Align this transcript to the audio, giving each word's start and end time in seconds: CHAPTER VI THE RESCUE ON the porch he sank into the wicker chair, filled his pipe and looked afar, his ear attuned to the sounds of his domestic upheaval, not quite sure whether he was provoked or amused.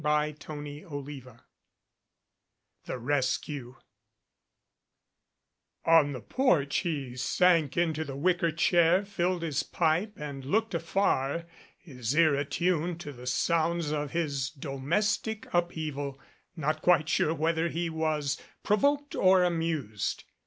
CHAPTER 0.03 0.55
VI 0.59 1.21
THE 2.85 2.97
RESCUE 2.97 3.75
ON 5.85 6.13
the 6.13 6.19
porch 6.21 6.77
he 6.77 7.15
sank 7.15 7.77
into 7.77 8.03
the 8.03 8.15
wicker 8.15 8.49
chair, 8.51 9.05
filled 9.05 9.43
his 9.43 9.61
pipe 9.61 10.13
and 10.17 10.43
looked 10.43 10.73
afar, 10.73 11.45
his 11.77 12.15
ear 12.15 12.33
attuned 12.33 12.99
to 13.01 13.13
the 13.13 13.27
sounds 13.27 13.91
of 13.91 14.09
his 14.09 14.49
domestic 14.49 15.45
upheaval, 15.53 16.19
not 16.55 16.81
quite 16.81 17.07
sure 17.07 17.35
whether 17.35 17.69
he 17.69 17.87
was 17.91 18.41
provoked 18.63 19.13
or 19.13 19.43
amused. 19.43 20.23